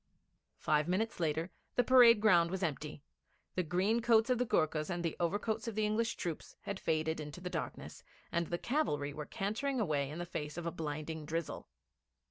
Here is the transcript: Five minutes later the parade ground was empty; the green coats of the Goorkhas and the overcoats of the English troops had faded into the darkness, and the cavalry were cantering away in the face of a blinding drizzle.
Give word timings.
Five 0.57 0.87
minutes 0.87 1.19
later 1.19 1.51
the 1.75 1.83
parade 1.83 2.21
ground 2.21 2.49
was 2.49 2.63
empty; 2.63 3.03
the 3.53 3.61
green 3.61 4.01
coats 4.01 4.31
of 4.31 4.39
the 4.39 4.47
Goorkhas 4.47 4.89
and 4.89 5.03
the 5.05 5.15
overcoats 5.19 5.67
of 5.67 5.75
the 5.75 5.85
English 5.85 6.15
troops 6.15 6.55
had 6.61 6.79
faded 6.79 7.19
into 7.19 7.39
the 7.39 7.51
darkness, 7.51 8.01
and 8.31 8.47
the 8.47 8.57
cavalry 8.57 9.13
were 9.13 9.27
cantering 9.27 9.79
away 9.79 10.09
in 10.09 10.17
the 10.17 10.25
face 10.25 10.57
of 10.57 10.65
a 10.65 10.71
blinding 10.71 11.23
drizzle. 11.27 11.67